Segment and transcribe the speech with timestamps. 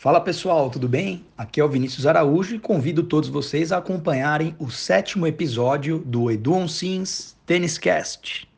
[0.00, 1.24] Fala pessoal, tudo bem?
[1.36, 6.30] Aqui é o Vinícius Araújo e convido todos vocês a acompanharem o sétimo episódio do
[6.30, 8.48] Edu Onsins Tênis Cast.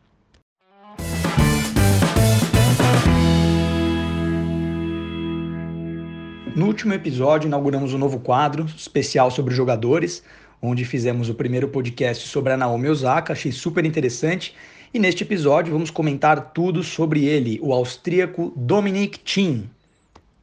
[6.54, 10.22] No último episódio, inauguramos um novo quadro especial sobre jogadores,
[10.60, 14.54] onde fizemos o primeiro podcast sobre a Naomi Osaka, achei super interessante.
[14.92, 19.70] E neste episódio vamos comentar tudo sobre ele, o austríaco Dominic Thiem.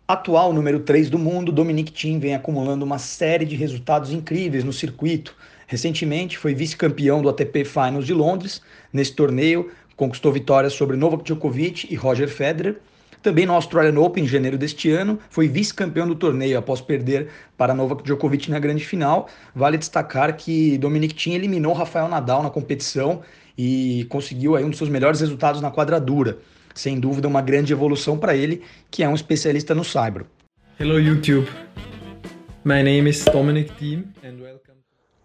[0.08, 4.71] Atual número 3 do mundo, Dominic Thiem vem acumulando uma série de resultados incríveis no
[4.71, 5.36] circuito.
[5.68, 8.62] Recentemente foi vice-campeão do ATP Finals de Londres.
[8.93, 12.78] Nesse torneio, conquistou vitórias sobre Novak Djokovic e Roger Federer.
[13.21, 17.74] Também no Australian Open em janeiro deste ano, foi vice-campeão do torneio após perder para
[17.74, 19.28] Novak Djokovic na grande final.
[19.54, 23.24] Vale destacar que Dominic Thiem eliminou Rafael Nadal na competição
[23.57, 26.37] e conseguiu aí um dos seus melhores resultados na quadradura
[26.77, 30.25] sem dúvida uma grande evolução para ele, que é um especialista no cyber.
[30.79, 31.47] Hello YouTube.
[32.63, 34.77] My name is Dominic Thiem and welcome.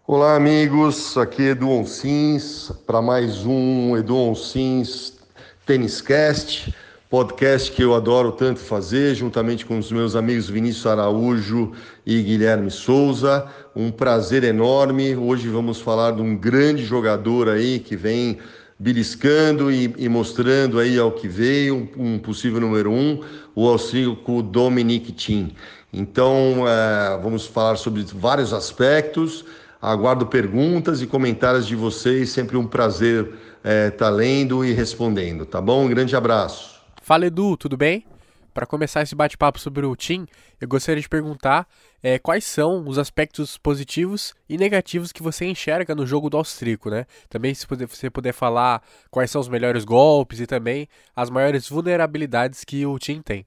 [0.07, 5.19] Olá amigos, aqui é Edu Onsins para mais um Edu Onsins
[5.65, 6.73] Têniscast,
[7.09, 11.71] podcast que eu adoro tanto fazer, juntamente com os meus amigos Vinícius Araújo
[12.05, 13.47] e Guilherme Souza.
[13.75, 15.15] Um prazer enorme.
[15.15, 18.39] Hoje vamos falar de um grande jogador aí que vem
[18.77, 23.21] beliscando e, e, mostrando aí ao que veio, um, um possível número um,
[23.55, 25.55] o austríaco Dominic Thiem.
[25.91, 29.45] Então, é, vamos falar sobre vários aspectos.
[29.81, 32.29] Aguardo perguntas e comentários de vocês.
[32.29, 35.85] Sempre um prazer estar é, tá lendo e respondendo, tá bom?
[35.85, 36.81] Um grande abraço.
[37.01, 38.05] Fala, Edu, tudo bem?
[38.53, 40.27] Para começar esse bate-papo sobre o Tim,
[40.61, 41.67] eu gostaria de perguntar
[42.03, 46.91] é, quais são os aspectos positivos e negativos que você enxerga no jogo do austríaco,
[46.91, 47.07] né?
[47.29, 52.63] Também se você puder falar quais são os melhores golpes e também as maiores vulnerabilidades
[52.63, 53.43] que o Tim tem.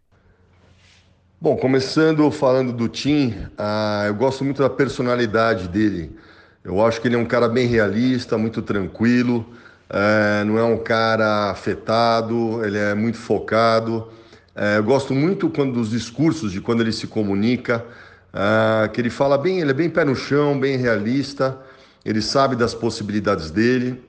[1.40, 6.18] Bom, começando falando do Tim, uh, eu gosto muito da personalidade dele.
[6.64, 9.46] Eu acho que ele é um cara bem realista, muito tranquilo,
[9.88, 14.15] uh, não é um cara afetado, ele é muito focado.
[14.56, 17.84] É, eu gosto muito quando dos discursos de quando ele se comunica,
[18.32, 21.58] é, que ele fala bem, ele é bem pé no chão, bem realista,
[22.02, 24.02] ele sabe das possibilidades dele,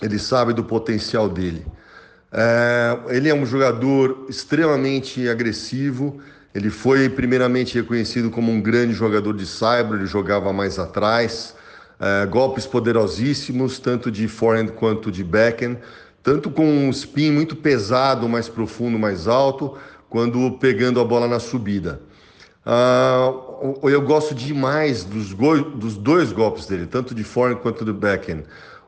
[0.00, 1.66] ele sabe do potencial dele.
[2.32, 6.20] É, ele é um jogador extremamente agressivo.
[6.54, 11.54] Ele foi primeiramente reconhecido como um grande jogador de cyber, ele jogava mais atrás,
[11.98, 15.76] é, golpes poderosíssimos, tanto de forehand quanto de backhand
[16.22, 19.76] tanto com um spin muito pesado, mais profundo, mais alto,
[20.08, 22.00] quando pegando a bola na subida.
[22.66, 25.34] Uh, eu gosto demais dos,
[25.74, 28.42] dos, dois golpes dele, tanto de forehand quanto do backhand.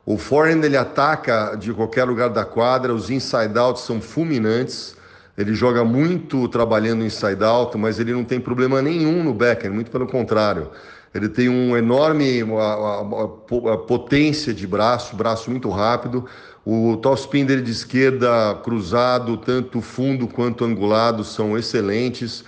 [0.04, 4.97] O forehand ele ataca de qualquer lugar da quadra, os inside outs são fulminantes.
[5.38, 9.91] Ele joga muito trabalhando inside out, mas ele não tem problema nenhum no backhand, muito
[9.91, 10.71] pelo contrário.
[11.15, 16.25] Ele tem um enorme a, a, a potência de braço, braço muito rápido.
[16.65, 22.45] O topspin dele de esquerda cruzado, tanto fundo quanto angulado, são excelentes.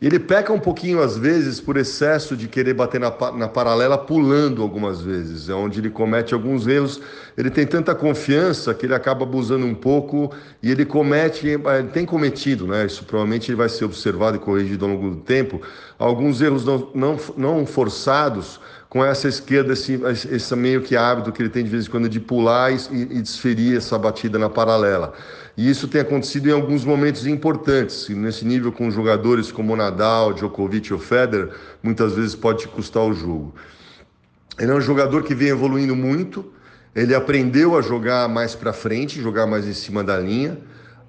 [0.00, 4.62] Ele peca um pouquinho às vezes por excesso de querer bater na, na paralela, pulando
[4.62, 7.02] algumas vezes, é onde ele comete alguns erros.
[7.36, 12.06] Ele tem tanta confiança que ele acaba abusando um pouco e ele comete, ele tem
[12.06, 12.86] cometido, né?
[12.86, 15.60] Isso provavelmente vai ser observado e corrigido ao longo do tempo.
[15.98, 18.58] Alguns erros não, não, não forçados
[18.90, 20.00] com essa esquerda, esse,
[20.32, 23.22] esse meio que hábito que ele tem de vez em quando de pular e, e
[23.22, 25.14] desferir essa batida na paralela.
[25.56, 28.08] E isso tem acontecido em alguns momentos importantes.
[28.08, 33.14] Nesse nível, com jogadores como Nadal, Djokovic ou Federer, muitas vezes pode te custar o
[33.14, 33.54] jogo.
[34.58, 36.52] Ele é um jogador que vem evoluindo muito.
[36.92, 40.58] Ele aprendeu a jogar mais para frente, jogar mais em cima da linha.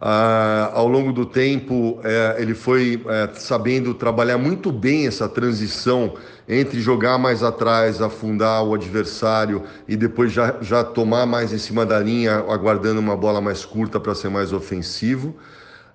[0.03, 6.15] Ah, ao longo do tempo, é, ele foi é, sabendo trabalhar muito bem essa transição
[6.49, 11.85] entre jogar mais atrás, afundar o adversário e depois já, já tomar mais em cima
[11.85, 15.35] da linha, aguardando uma bola mais curta para ser mais ofensivo.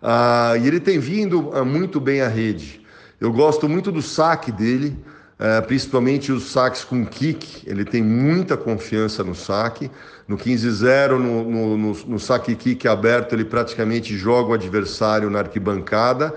[0.01, 2.87] Ah, e ele tem vindo ah, muito bem à rede.
[3.21, 4.97] Eu gosto muito do saque dele,
[5.39, 7.63] é, principalmente os saques com kick.
[7.67, 9.91] Ele tem muita confiança no saque.
[10.27, 15.41] No 15-0, no, no, no, no saque kick aberto, ele praticamente joga o adversário na
[15.41, 16.35] arquibancada.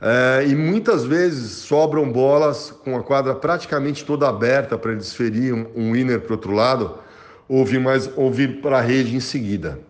[0.00, 5.52] É, e muitas vezes sobram bolas com a quadra praticamente toda aberta para ele desferir
[5.52, 6.98] um, um winner para o outro lado
[7.48, 9.80] ou vir, mais, ou vir para a rede em seguida.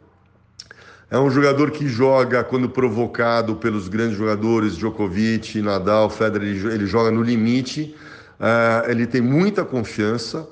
[1.11, 7.11] É um jogador que joga quando provocado pelos grandes jogadores, Djokovic, Nadal, Federer, ele joga
[7.11, 7.97] no limite,
[8.41, 10.49] é, ele tem muita confiança.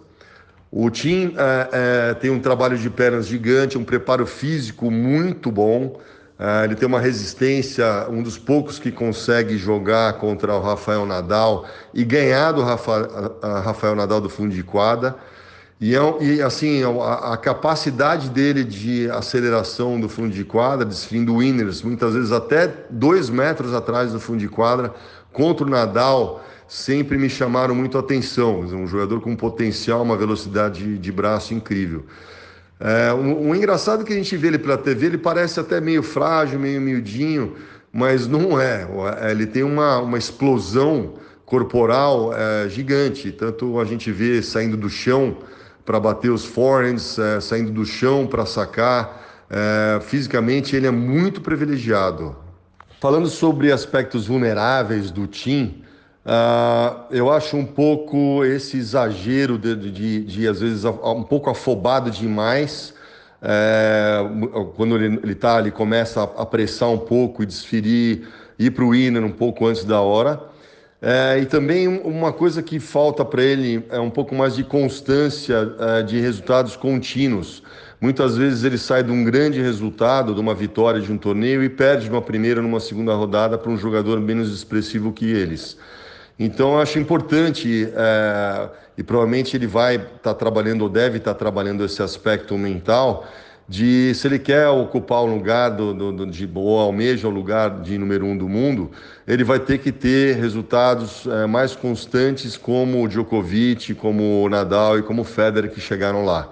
[0.71, 1.69] O Tim é,
[2.11, 6.00] é, tem um trabalho de pernas gigante, um preparo físico muito bom.
[6.38, 11.65] Uh, ele tem uma resistência, um dos poucos que consegue jogar contra o Rafael Nadal
[11.94, 15.17] e ganhar do Rafa, Rafael Nadal do fundo de quadra.
[15.81, 21.37] E, é, e assim, a, a, capacidade dele de aceleração do fundo de quadra, desferindo
[21.37, 24.94] winners, muitas vezes até dois metros atrás do fundo de quadra,
[25.33, 28.61] contra o Nadal, sempre me chamaram muito a atenção.
[28.61, 32.05] Um jogador com potencial, uma velocidade de, braço incrível.
[32.79, 36.03] É, um, um, engraçado que a gente vê ele pela TV, ele parece até meio
[36.03, 37.55] frágil, meio miudinho,
[37.93, 38.87] mas não é.
[39.23, 39.31] é.
[39.31, 41.15] Ele tem uma, uma explosão
[41.45, 43.31] corporal é, gigante.
[43.33, 45.39] Tanto a gente vê saindo do chão
[45.85, 49.25] para bater os forehands, é, saindo do chão para sacar.
[49.49, 52.37] É, fisicamente, ele é muito privilegiado.
[53.01, 55.85] Falando sobre aspectos vulneráveis do Tim,
[56.26, 62.11] Uh, eu acho um pouco esse exagero de, de, de, às vezes, um pouco afobado
[62.11, 62.93] demais.
[63.40, 64.19] É,
[64.75, 68.26] quando ele está, ele começa a apressar um pouco e desferir,
[68.58, 70.43] ir para o winner um pouco antes da hora.
[71.00, 75.76] É, e também uma coisa que falta para ele é um pouco mais de constância
[75.78, 77.62] é, de resultados contínuos.
[78.00, 81.69] Muitas vezes ele sai de um grande resultado, de uma vitória de um torneio e
[81.69, 85.78] perde numa primeira, numa segunda rodada para um jogador menos expressivo que eles.
[86.38, 88.69] Então, eu acho importante, é,
[88.99, 93.27] e provavelmente ele vai estar tá trabalhando, ou deve estar tá trabalhando esse aspecto mental,
[93.69, 97.99] de se ele quer ocupar o lugar do, do, de, ou almeja o lugar de
[97.99, 98.93] número um do mundo,
[99.27, 104.99] ele vai ter que ter resultados é, mais constantes como o Djokovic, como o Nadal
[104.99, 106.49] e como o Federer que chegaram lá.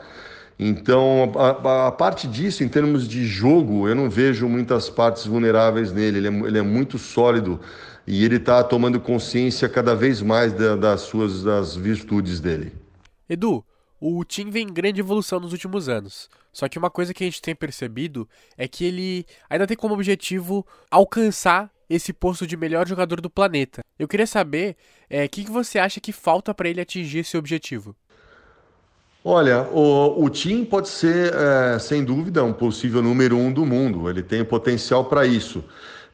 [0.58, 5.92] Então, a, a, parte disso, em termos de jogo, eu não vejo muitas partes vulneráveis
[5.92, 6.18] nele.
[6.18, 7.60] Ele é, ele é muito sólido
[8.06, 12.72] e ele está tomando consciência cada vez mais da, das suas das virtudes dele.
[13.28, 13.64] Edu,
[14.00, 16.28] o Tim vem em grande evolução nos últimos anos.
[16.52, 19.94] Só que uma coisa que a gente tem percebido é que ele ainda tem como
[19.94, 23.82] objetivo alcançar esse posto de melhor jogador do planeta.
[23.98, 24.76] Eu queria saber o
[25.08, 27.94] é, que, que você acha que falta para ele atingir esse objetivo.
[29.24, 34.08] Olha, o, o Tim pode ser, é, sem dúvida, um possível número um do mundo.
[34.10, 35.64] Ele tem potencial para isso.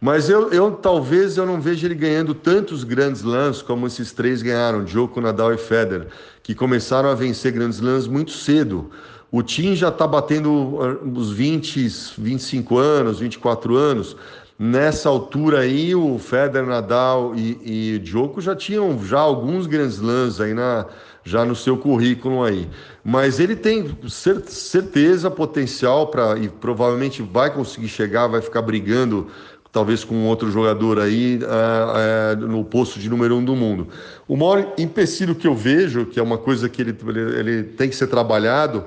[0.00, 4.40] Mas eu, eu talvez eu não veja ele ganhando tantos grandes lãs como esses três
[4.40, 6.06] ganharam, Djoko, Nadal e Federer,
[6.42, 8.90] que começaram a vencer grandes lãs muito cedo.
[9.30, 10.78] O Tim já está batendo
[11.14, 11.86] os 20,
[12.16, 14.16] 25 anos, 24 anos.
[14.58, 20.40] Nessa altura aí, o Federer, Nadal e, e Djoko já tinham já alguns grandes lãs
[20.40, 20.86] aí na,
[21.22, 22.68] já no seu currículo aí.
[23.04, 29.28] Mas ele tem certeza, potencial para e provavelmente vai conseguir chegar, vai ficar brigando
[29.72, 33.88] talvez com outro jogador aí uh, uh, no posto de número um do mundo.
[34.26, 37.88] O maior empecilho que eu vejo, que é uma coisa que ele, ele, ele tem
[37.88, 38.84] que ser trabalhado,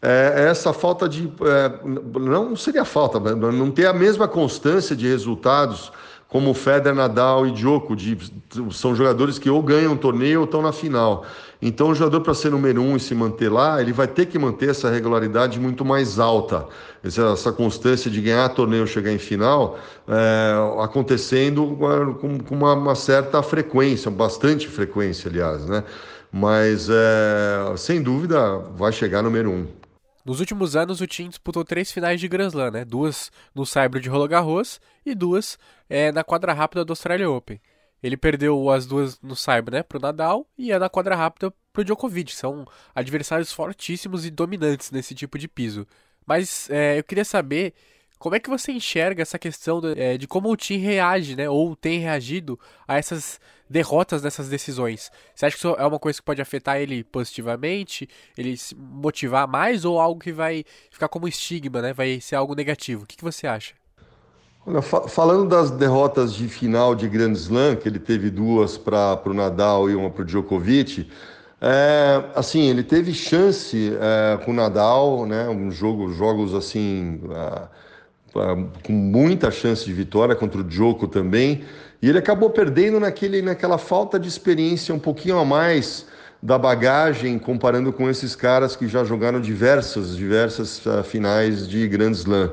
[0.00, 1.32] é essa falta de.
[1.42, 1.72] É,
[2.20, 5.90] não seria falta, não ter a mesma constância de resultados
[6.28, 8.18] como Federer, Nadal e Djoko, de,
[8.70, 11.24] são jogadores que ou ganham um torneio ou estão na final.
[11.60, 14.38] Então, o jogador, para ser número um e se manter lá, ele vai ter que
[14.38, 16.66] manter essa regularidade muito mais alta,
[17.02, 21.76] essa, essa constância de ganhar torneio, chegar em final, é, acontecendo
[22.20, 25.82] com, com uma, uma, certa frequência, bastante frequência, aliás, né?
[26.30, 29.77] Mas, é, sem dúvida, vai chegar número um.
[30.28, 32.84] Nos últimos anos, o time disputou três finais de Grand Slam, né?
[32.84, 35.58] Duas no Saibro de Roland Garros e duas
[35.88, 37.58] é, na quadra rápida do Australia Open.
[38.02, 41.82] Ele perdeu as duas no Saibro, né, pro Nadal e a na quadra rápida pro
[41.82, 42.36] Djokovic.
[42.36, 45.86] São adversários fortíssimos e dominantes nesse tipo de piso.
[46.26, 47.72] Mas é, eu queria saber
[48.18, 51.48] como é que você enxerga essa questão de, é, de como o time reage, né,
[51.48, 55.10] ou tem reagido a essas derrotas dessas decisões?
[55.34, 59.46] Você acha que isso é uma coisa que pode afetar ele positivamente, ele se motivar
[59.48, 63.04] mais, ou algo que vai ficar como estigma, né, vai ser algo negativo?
[63.04, 63.74] O que, que você acha?
[64.66, 69.20] Olha, fa falando das derrotas de final de Grand Slam, que ele teve duas para
[69.24, 71.08] o Nadal e uma para o Djokovic,
[71.60, 77.68] é, assim, ele teve chance é, com o Nadal, né, um jogo, jogos assim, é,
[78.84, 81.64] com muita chance de vitória contra o Djoko também,
[82.00, 86.06] e ele acabou perdendo naquele, naquela falta de experiência um pouquinho a mais
[86.42, 92.12] da bagagem, comparando com esses caras que já jogaram diversas, diversas uh, finais de Grand
[92.12, 92.52] Slam.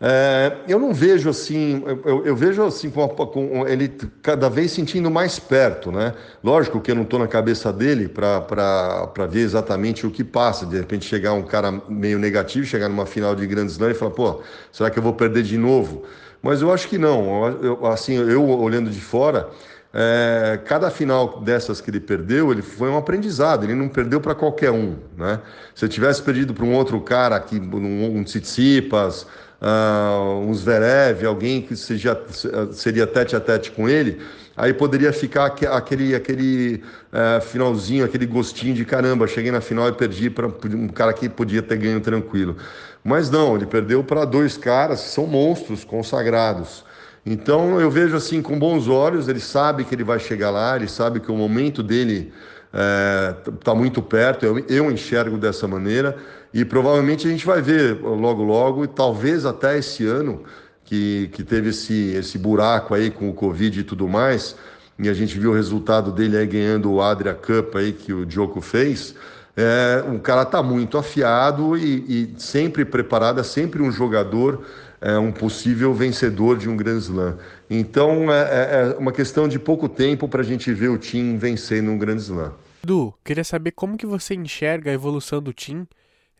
[0.00, 3.88] É, eu não vejo assim, eu, eu vejo assim com, com, ele
[4.22, 6.14] cada vez sentindo mais perto, né?
[6.42, 10.64] Lógico que eu não estou na cabeça dele para ver exatamente o que passa.
[10.64, 14.12] De repente chegar um cara meio negativo, chegar numa final de Grand Slam e falar,
[14.12, 14.40] pô,
[14.70, 16.04] será que eu vou perder de novo?
[16.40, 17.48] Mas eu acho que não.
[17.60, 19.48] Eu, assim, eu olhando de fora,
[19.92, 24.34] é, cada final dessas que ele perdeu, ele foi um aprendizado, ele não perdeu para
[24.34, 25.40] qualquer um, né?
[25.74, 29.26] Se ele tivesse perdido para um outro cara aqui, um, um Tsitsipas,
[29.60, 32.20] uh, um Zverev, alguém que seja,
[32.72, 34.20] seria tete a tete com ele,
[34.56, 39.92] aí poderia ficar aquele, aquele uh, finalzinho, aquele gostinho de caramba, cheguei na final e
[39.92, 42.56] perdi para um cara que podia ter ganho tranquilo.
[43.04, 46.84] Mas não, ele perdeu para dois caras que são monstros consagrados.
[47.24, 50.88] Então eu vejo assim com bons olhos, ele sabe que ele vai chegar lá, ele
[50.88, 52.32] sabe que o momento dele
[52.72, 56.16] está é, muito perto, eu, eu enxergo dessa maneira,
[56.52, 60.42] e provavelmente a gente vai ver logo logo, e talvez até esse ano,
[60.84, 64.56] que, que teve esse, esse buraco aí com o Covid e tudo mais,
[64.98, 68.24] e a gente viu o resultado dele aí ganhando o Adria Cup aí que o
[68.24, 69.14] Djoko fez,
[69.54, 74.64] é, o cara está muito afiado e, e sempre preparado, é sempre um jogador
[75.00, 77.38] é, um possível vencedor de um Grand Slam.
[77.68, 81.36] Então é, é, é uma questão de pouco tempo para a gente ver o Tim
[81.36, 82.52] vencer num Grand Slam.
[82.82, 85.86] Du, queria saber como que você enxerga a evolução do Tim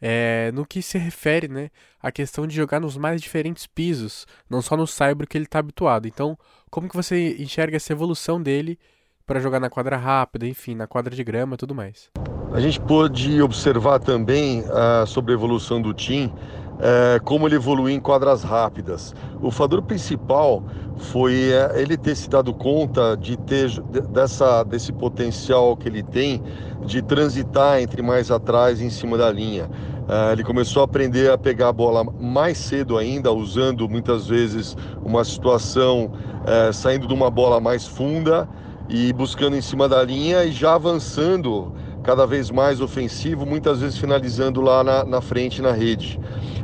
[0.01, 4.63] é, no que se refere né, à questão de jogar nos mais diferentes pisos, não
[4.63, 6.07] só no saibro que ele está habituado.
[6.07, 6.39] Então,
[6.71, 8.79] como que você enxerga essa evolução dele
[9.27, 12.11] para jogar na quadra rápida, enfim, na quadra de grama e tudo mais?
[12.53, 16.33] A gente pôde observar também uh, sobre a evolução do Tim
[16.81, 19.15] é, como ele evoluiu em quadras rápidas.
[19.41, 20.63] O fator principal
[20.97, 23.71] foi é, ele ter se dado conta de ter
[24.11, 26.43] dessa, desse potencial que ele tem
[26.85, 29.69] de transitar entre mais atrás e em cima da linha.
[30.09, 34.77] É, ele começou a aprender a pegar a bola mais cedo ainda, usando muitas vezes
[35.05, 36.13] uma situação
[36.47, 38.49] é, saindo de uma bola mais funda
[38.89, 43.99] e buscando em cima da linha e já avançando cada vez mais ofensivo, muitas vezes
[43.99, 46.19] finalizando lá na, na frente na rede.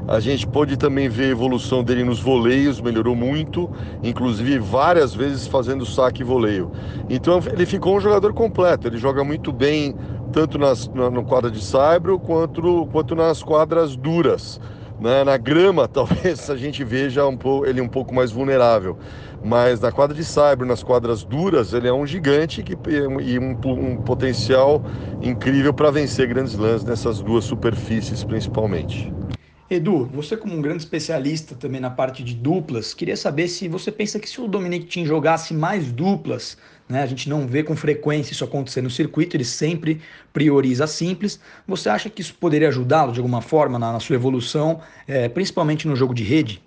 [0.06, 3.70] A gente pôde também ver a evolução dele nos voleios, melhorou muito,
[4.02, 6.70] inclusive várias vezes fazendo saque e voleio.
[7.08, 9.94] Então ele ficou um jogador completo, ele joga muito bem
[10.30, 14.60] tanto nas, na, no quadra de saibro quanto, quanto nas quadras duras.
[15.00, 15.24] Né?
[15.24, 18.98] Na grama, talvez a gente veja um ele um pouco mais vulnerável,
[19.42, 22.76] mas na quadra de saibro, nas quadras duras, ele é um gigante que,
[23.22, 24.82] e um, um potencial
[25.22, 29.10] incrível para vencer grandes lãs nessas duas superfícies, principalmente.
[29.74, 33.90] Edu, você como um grande especialista também na parte de duplas, queria saber se você
[33.90, 36.56] pensa que se o Dominic Thiem jogasse mais duplas,
[36.88, 40.00] né, a gente não vê com frequência isso acontecer no circuito, ele sempre
[40.32, 44.80] prioriza simples, você acha que isso poderia ajudá-lo de alguma forma na, na sua evolução,
[45.06, 46.62] é, principalmente no jogo de rede?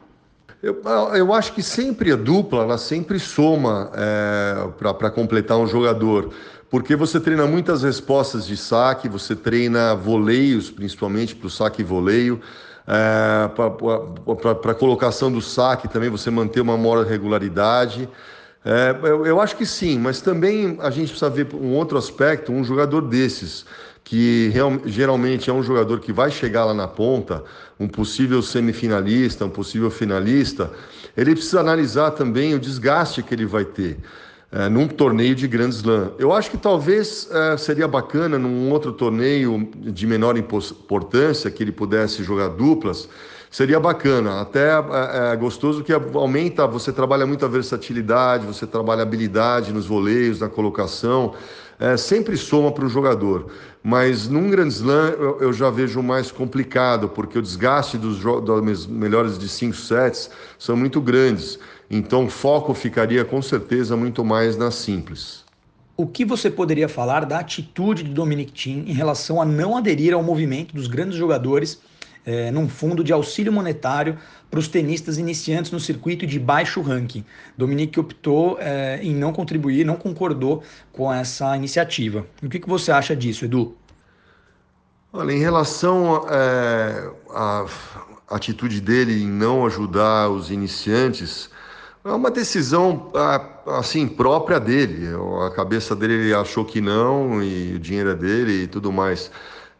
[0.61, 0.81] Eu,
[1.13, 6.33] eu acho que sempre a dupla, ela sempre soma é, para completar um jogador
[6.69, 11.85] porque você treina muitas respostas de saque, você treina voleios, principalmente para o saque e
[11.85, 12.41] voleio,
[12.87, 18.07] é, para a colocação do saque também você manter uma maior regularidade.
[18.63, 22.51] É, eu, eu, acho que sim, mas também a gente precisa ver um outro aspecto,
[22.51, 23.65] um jogador desses,
[24.03, 27.43] que real, geralmente é um jogador que vai chegar lá na ponta,
[27.79, 30.71] um possível semifinalista, um possível finalista,
[31.15, 33.97] ele precisa analisar também o desgaste que ele vai ter
[34.51, 36.11] é, num torneio de Grand Slam.
[36.17, 41.71] Eu acho que talvez é, seria bacana num outro torneio de menor importância que ele
[41.71, 43.09] pudesse jogar duplas.
[43.51, 49.85] Seria bacana, até é, gostoso que aumenta, você trabalha muita versatilidade, você trabalha habilidade nos
[49.85, 51.33] voleios, na colocação,
[51.97, 53.47] sempre soma para o jogador.
[53.83, 58.85] Mas num Grand Slam eu, eu, já vejo mais complicado, porque o desgaste dos, dos
[58.85, 61.57] melhores de cinco sets são muito grandes.
[61.89, 65.45] Então o foco ficaria com certeza muito mais na simples.
[65.95, 70.13] O que você poderia falar da atitude de Dominic Thiem em relação a não aderir
[70.13, 71.81] ao movimento dos grandes jogadores
[72.23, 74.17] é, num fundo de auxílio monetário
[74.51, 77.23] para os tenistas iniciantes no circuito de baixo ranking?
[77.57, 82.27] Dominic optou é, em não contribuir, não concordou com essa iniciativa.
[82.43, 83.75] O que, que você acha disso, Edu?
[85.11, 87.65] Olha, em relação é, à
[88.29, 91.49] atitude dele em não ajudar os iniciantes,
[92.07, 93.11] é uma decisão
[93.65, 95.07] assim própria dele.
[95.45, 99.29] A cabeça dele achou que não e o dinheiro é dele e tudo mais.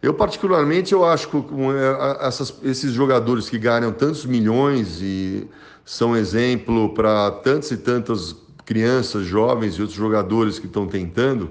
[0.02, 5.48] Eu particularmente eu acho que é, essas, esses jogadores que ganham tantos milhões e
[5.84, 11.50] são exemplo para tantas e tantas crianças, jovens e outros jogadores que estão tentando.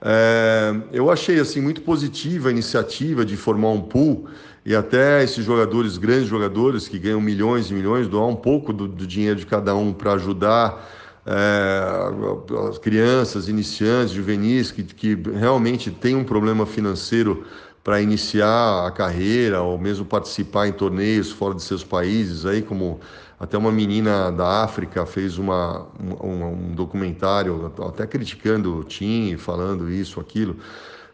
[0.00, 4.26] É, eu achei assim muito positiva a iniciativa de formar um pool
[4.64, 8.86] e até esses jogadores, grandes jogadores que ganham milhões e milhões, doar um pouco do,
[8.86, 10.88] do dinheiro de cada um para ajudar
[11.26, 17.44] é, as crianças, iniciantes, juvenis que, que realmente têm um problema financeiro
[17.82, 23.00] para iniciar a carreira ou mesmo participar em torneios fora de seus países, aí como
[23.42, 29.90] Até uma menina da África fez uma, um, um documentário até criticando o Tim, falando
[29.90, 30.56] isso, aquilo.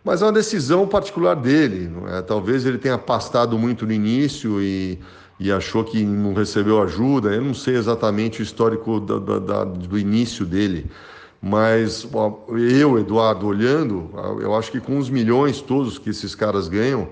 [0.08, 1.92] Mas é uma decisão particular dele.
[2.16, 2.22] É?
[2.22, 4.98] Talvez ele tenha pastado muito no início e,
[5.38, 7.28] e achou que não recebeu ajuda.
[7.28, 10.90] Eu não sei exatamente o histórico da, do início dele.
[11.42, 12.08] Mas
[12.74, 14.08] eu, Eduardo, olhando,
[14.40, 17.08] eu acho que com os milhões todos que esses caras ganham,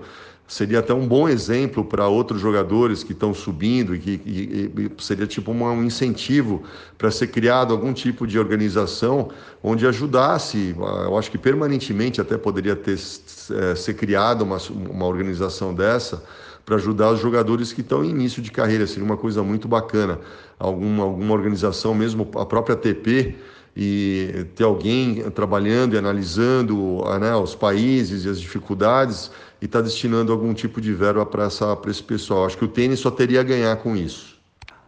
[0.47, 5.03] seria até um bom exemplo para outros jogadores que estão subindo e que e, e
[5.03, 6.63] seria tipo um incentivo
[6.97, 9.29] para ser criado algum tipo de organização
[9.61, 15.73] onde ajudasse, eu acho que permanentemente até poderia ter é, ser criada uma, uma organização
[15.73, 16.23] dessa
[16.65, 20.19] para ajudar os jogadores que estão em início de carreira, seria uma coisa muito bacana,
[20.59, 23.37] alguma, alguma organização mesmo, a própria TP,
[23.79, 29.29] e ter alguém trabalhando e analisando né, os países e as dificuldades
[29.61, 31.47] e está destinando algum tipo de verba para
[31.87, 32.47] esse pessoal.
[32.47, 34.35] Acho que o tênis só teria a ganhar com isso.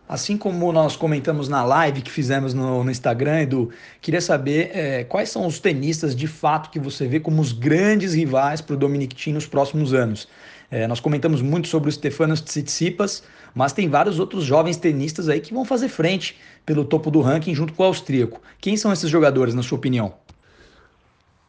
[0.07, 3.69] Assim como nós comentamos na live que fizemos no, no Instagram, Edu,
[4.01, 8.15] queria saber é, quais são os tenistas de fato que você vê como os grandes
[8.15, 10.27] rivais para o Dominic Thiem nos próximos anos.
[10.71, 13.23] É, nós comentamos muito sobre o Stefanos Tsitsipas,
[13.55, 17.55] mas tem vários outros jovens tenistas aí que vão fazer frente pelo topo do ranking
[17.55, 18.39] junto com o austríaco.
[18.61, 20.13] Quem são esses jogadores, na sua opinião?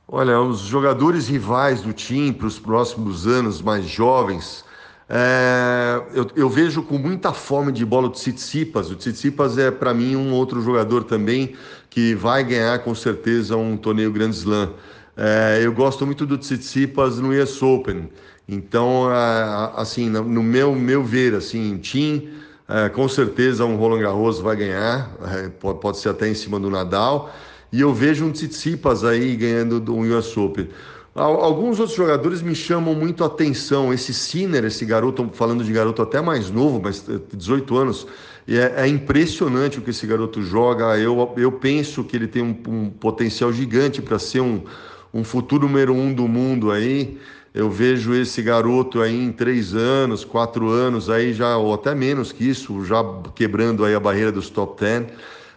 [0.08, 4.64] Olha, os jogadores rivais do time para os próximos anos, mais jovens,
[5.12, 8.90] é, eu, eu, vejo com muita fome de bola o Tsitsipas.
[8.90, 11.54] O Tsitsipas é, para mim, um outro jogador também
[11.90, 14.72] que vai ganhar com certeza um torneio Grand Slam.
[15.16, 18.08] É, eu gosto muito do Tsitsipas no US Open.
[18.52, 22.30] Então, é, assim, no meu, meu ver, assim, Tim,
[22.68, 26.68] é, com certeza um Roland Garros vai ganhar, é, pode, ser até em cima do
[26.68, 27.32] Nadal.
[27.72, 30.68] E eu vejo um Tsitsipas aí ganhando um US Open.
[31.14, 33.94] Alguns outros jogadores me chamam muito a atenção.
[33.94, 38.06] Esse Sinner, esse garoto, falando de garoto até mais novo, mas 18 anos,
[38.48, 40.98] é, é impressionante o que esse garoto joga.
[40.98, 44.62] Eu, eu penso que ele tem um, um potencial gigante para ser um,
[45.14, 47.16] um futuro número um do mundo aí.
[47.52, 52.30] Eu vejo esse garoto aí em três anos, quatro anos, aí já, ou até menos
[52.30, 53.04] que isso, já
[53.34, 55.06] quebrando aí a barreira dos top ten.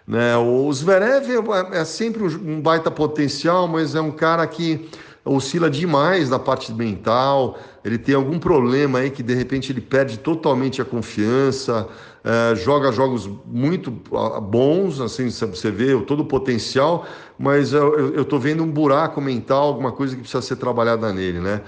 [0.07, 0.35] Né?
[0.35, 4.89] O Zverev é, é sempre um baita potencial, mas é um cara que
[5.23, 10.17] oscila demais na parte mental, ele tem algum problema aí que de repente ele perde
[10.17, 11.87] totalmente a confiança,
[12.23, 17.05] é, joga jogos muito bons, assim, você vê todo o potencial,
[17.37, 21.61] mas eu estou vendo um buraco mental, alguma coisa que precisa ser trabalhada nele, né?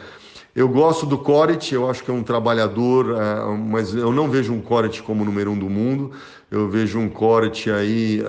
[0.56, 4.54] Eu gosto do Corit, eu acho que é um trabalhador, é, mas eu não vejo
[4.54, 6.12] um Corit como número um do mundo.
[6.50, 8.24] Eu vejo um Corit aí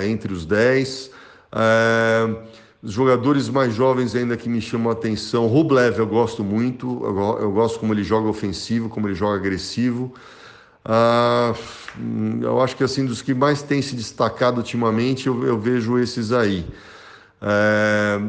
[0.00, 1.10] é, entre os 10.
[1.52, 2.36] É,
[2.80, 7.38] os jogadores mais jovens ainda que me chamam a atenção, Rublev eu gosto muito, eu,
[7.40, 10.14] eu gosto como ele joga ofensivo, como ele joga agressivo.
[10.84, 11.54] Ah,
[12.42, 16.32] eu acho que assim dos que mais têm se destacado ultimamente, eu, eu vejo esses
[16.32, 16.66] aí.
[17.40, 18.20] É,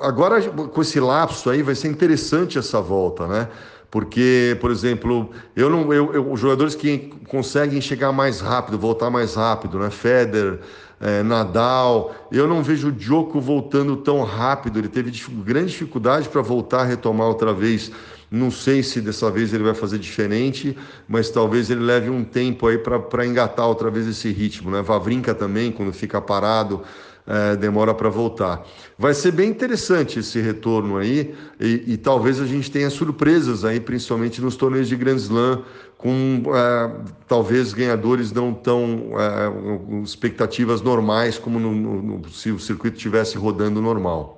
[0.00, 3.48] agora, com esse lapso aí, vai ser interessante essa volta, né?
[3.90, 9.10] Porque, por exemplo, eu não, eu, eu, os jogadores que conseguem chegar mais rápido, voltar
[9.10, 9.90] mais rápido, né?
[9.90, 10.60] Federer,
[11.00, 14.78] é, Nadal, eu não vejo o Djoko voltando tão rápido.
[14.78, 15.12] Ele teve
[15.44, 17.90] grande dificuldade para voltar a retomar outra vez.
[18.30, 20.76] Não sei se dessa vez ele vai fazer diferente,
[21.08, 24.82] mas talvez ele leve um tempo aí para engatar outra vez esse ritmo, né?
[24.82, 26.82] Vavrinca também, quando fica parado,
[27.26, 28.64] é, demora para voltar.
[28.98, 33.80] Vai ser bem interessante esse retorno aí e, e, talvez a gente tenha surpresas aí,
[33.80, 35.62] principalmente nos torneios de Grand Slam,
[35.98, 36.92] com é,
[37.26, 43.82] talvez ganhadores não tão é, expectativas normais como no, no, se o circuito estivesse rodando
[43.82, 44.35] normal.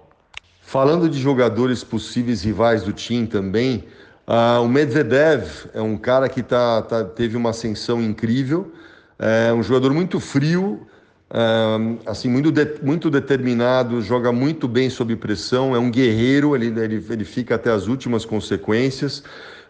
[0.69, 3.85] Falando de jogadores possíveis rivais do time também,
[4.27, 8.71] uh, o Medvedev é um cara que tá, tá, teve uma ascensão incrível,
[9.19, 10.87] é um jogador muito frio,
[12.05, 17.03] assim muito, de, muito determinado, joga muito bem sob pressão, é um guerreiro, ele, ele,
[17.09, 19.23] ele fica até as últimas consequências.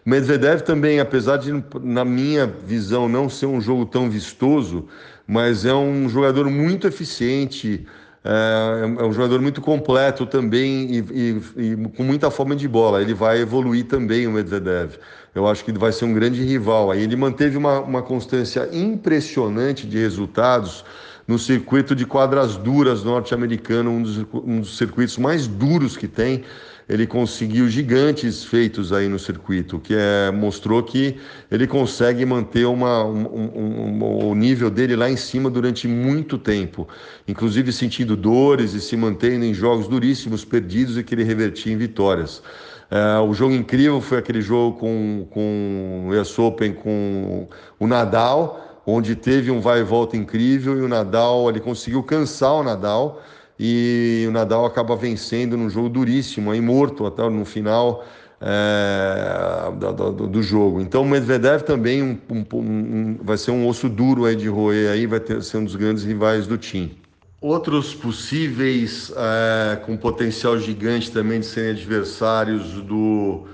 [0.05, 4.85] Medvedev também, apesar de, na minha visão, não ser um jogo tão vistoso,
[5.25, 7.87] mas é um jogador muito eficiente,
[8.23, 13.01] é, é um jogador muito completo também e, e, e, com muita fome de bola.
[13.01, 14.95] Ele vai evoluir também, o Medvedev.
[15.33, 16.91] Eu acho que ele vai ser um grande rival.
[16.91, 20.83] Aí ele manteve uma, uma constância impressionante de resultados
[21.27, 24.03] no circuito de quadras duras norte-americano, um
[24.33, 26.43] um dos circuitos mais duros que tem.
[26.89, 31.17] Ele conseguiu gigantes feitos aí no circuito, que é, mostrou que
[31.51, 36.35] ele consegue manter uma, um, um, um, o nível dele lá em cima durante muito
[36.35, 36.87] tempo,
[37.27, 41.77] inclusive sentindo dores e se mantendo em jogos duríssimos, perdidos e que ele revertia em
[41.77, 42.41] vitórias.
[42.89, 47.47] É, o jogo incrível foi aquele jogo com, com o US Open com
[47.79, 52.53] o Nadal, onde teve um vai e volta incrível e o Nadal ele conseguiu cansar
[52.53, 53.21] o Nadal
[53.59, 58.05] e o Nadal acaba vencendo num jogo duríssimo, aí morto até no final
[58.39, 60.79] é, do, do, do, jogo.
[60.79, 64.91] Então o Medvedev também um, um, um, vai ser um osso duro aí de roer,
[64.91, 66.97] aí vai ter, ser um dos grandes rivais do time.
[67.41, 73.45] Outros possíveis é, com potencial gigante também de serem adversários do,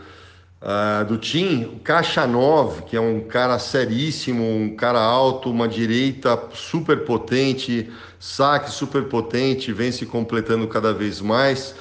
[0.66, 6.38] uh, do Tim, o Kachanov, que é um cara seríssimo, um cara alto, uma direita
[6.54, 11.76] super potente, saque super potente, vem se completando cada vez mais.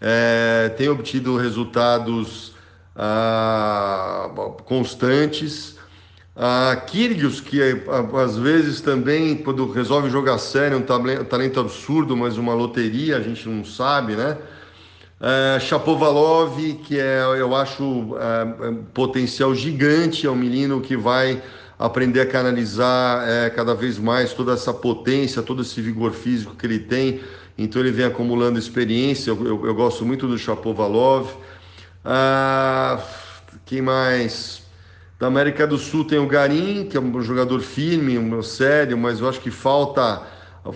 [0.00, 2.54] É, tem obtido resultados
[2.96, 5.78] uh, constantes.
[6.34, 7.84] A Kyrgios, que é,
[8.24, 13.46] às vezes também, quando resolve jogar sério, um talento absurdo, mas uma loteria, a gente
[13.46, 14.38] não sabe, né?
[15.20, 21.42] Uh, Chapovalov, que é, eu acho, uh, potencial gigante, é um menino que vai
[21.78, 26.64] aprender a canalizar uh, cada vez mais toda essa potência, todo esse vigor físico que
[26.64, 27.20] ele tem.
[27.58, 29.30] Então ele vem acumulando experiência.
[29.30, 31.28] Eu, eu, eu gosto muito do Chapovalov.
[32.02, 33.02] Uh,
[33.66, 34.62] quem mais?
[35.18, 39.20] Da América do Sul tem o Garim, que é um jogador firme, um sério, mas
[39.20, 40.22] eu acho que falta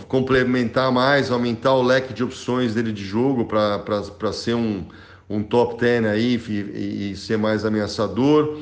[0.09, 4.87] complementar mais, aumentar o leque de opções dele de jogo para ser um,
[5.29, 8.59] um top 10 aí e, e ser mais ameaçador.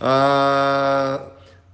[0.00, 1.22] Ah,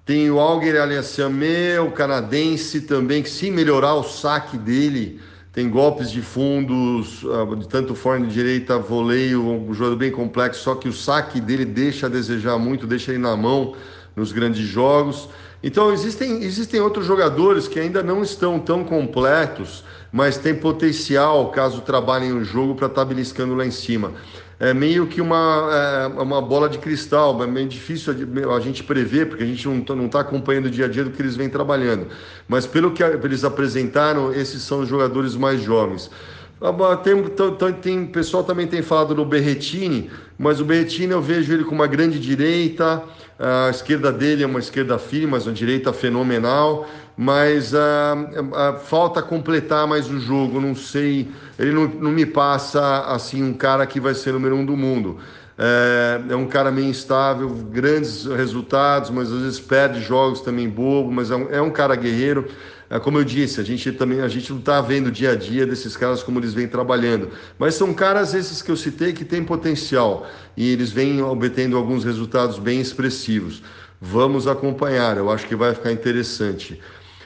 [0.04, 5.20] tem o Alger Aliassame, o canadense também, que se melhorar o saque dele,
[5.52, 10.62] tem golpes de fundos, ah, de tanto forma de direita, voleio, um jogo bem complexo,
[10.62, 13.74] só que o saque dele deixa a desejar muito, deixa ele na mão
[14.16, 15.28] nos grandes jogos.
[15.62, 21.82] Então existem, existem outros jogadores que ainda não estão tão completos, mas têm potencial caso
[21.82, 24.12] trabalhem o jogo para estar tá beliscando lá em cima.
[24.58, 28.14] É meio que uma, é, uma bola de cristal, é meio difícil
[28.54, 31.10] a gente prever, porque a gente não está tá acompanhando o dia a dia do
[31.10, 32.06] que eles vêm trabalhando.
[32.48, 36.10] Mas pelo que eles apresentaram, esses são os jogadores mais jovens.
[36.58, 41.52] Ah, tem, tem, tem, pessoal também tem falado do Berretini, mas o Berretini eu vejo
[41.52, 43.02] ele com uma grande direita,
[43.38, 49.86] a esquerda dele é uma esquerda firme, mas uma direita fenomenal, mas uh, falta completar
[49.86, 54.14] mais o jogo, não sei, ele não, não, me passa assim um cara que vai
[54.14, 55.18] ser número um do mundo.
[55.58, 61.10] É, é, um cara meio instável, grandes resultados, mas às vezes perde jogos também bobo,
[61.10, 62.46] mas é um, é um cara guerreiro.
[62.90, 65.34] É, como eu disse, a gente também a gente não está vendo o dia a
[65.34, 69.24] dia desses caras como eles vêm trabalhando, mas são caras esses que eu citei que
[69.24, 73.62] têm potencial e eles vêm obtendo alguns resultados bem expressivos.
[73.98, 76.78] Vamos acompanhar, eu acho que vai ficar interessante.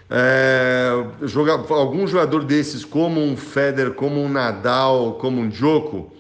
[0.09, 6.13] É, jogar, algum jogador desses, como um Federer, como um Nadal, como um Djoko,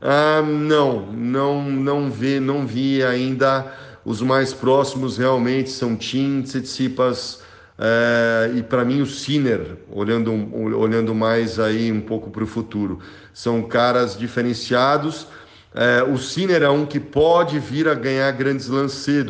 [0.00, 3.66] ah, não, não, não vi, não vi ainda.
[4.04, 7.42] Os mais próximos realmente são Tim, Tsitsipas,
[7.78, 13.00] é, e para mim o Sinner, olhando, olhando mais aí um pouco para o futuro,
[13.34, 15.26] são caras diferenciados.
[15.74, 19.26] É, o Sinner é um que pode vir a ganhar grandes lances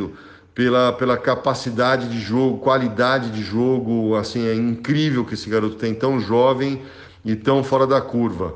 [0.54, 5.94] pela, pela capacidade de jogo, qualidade de jogo, assim é incrível que esse garoto tem
[5.94, 6.82] tão jovem
[7.24, 8.54] e tão fora da curva.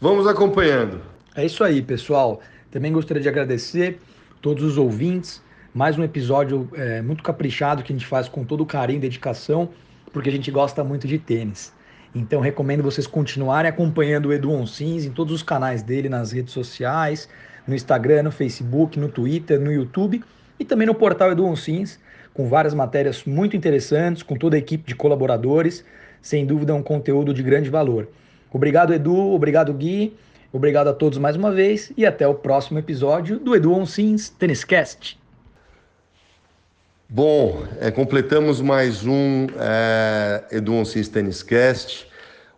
[0.00, 1.00] Vamos acompanhando.
[1.36, 2.40] É isso aí, pessoal.
[2.70, 4.00] Também gostaria de agradecer
[4.40, 5.42] todos os ouvintes
[5.74, 9.68] mais um episódio é, muito caprichado que a gente faz com todo carinho e dedicação,
[10.14, 11.74] porque a gente gosta muito de tênis.
[12.14, 16.54] Então recomendo vocês continuarem acompanhando o Edu Onsins em todos os canais dele, nas redes
[16.54, 17.28] sociais,
[17.68, 20.24] no Instagram, no Facebook, no Twitter, no YouTube
[20.58, 21.98] e também no portal Edu Onsins,
[22.32, 25.84] com várias matérias muito interessantes, com toda a equipe de colaboradores.
[26.22, 28.08] Sem dúvida, é um conteúdo de grande valor.
[28.50, 29.34] Obrigado, Edu.
[29.34, 30.16] Obrigado, Gui.
[30.56, 34.32] Obrigado a todos mais uma vez e até o próximo episódio do Edu Onsins
[34.66, 35.20] Cast.
[37.06, 42.08] Bom, é, completamos mais um é, Edu Onsins Tênis Cast.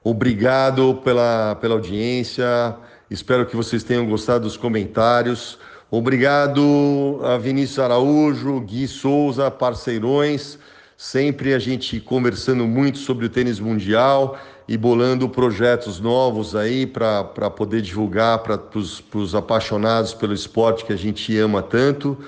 [0.05, 2.77] Obrigado pela, pela audiência.
[3.11, 5.59] Espero que vocês tenham gostado dos comentários.
[5.91, 10.57] Obrigado a Vinícius Araújo, Gui Souza, parceirões.
[10.97, 17.25] Sempre a gente conversando muito sobre o tênis mundial e bolando projetos novos aí para
[17.51, 22.19] poder divulgar para os apaixonados pelo esporte que a gente ama tanto.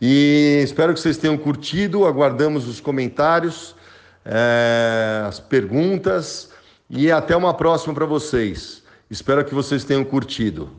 [0.00, 2.06] E espero que vocês tenham curtido.
[2.06, 3.74] Aguardamos os comentários,
[4.24, 6.50] é, as perguntas
[6.88, 8.82] e até uma próxima para vocês.
[9.10, 10.70] Espero que vocês tenham curtido.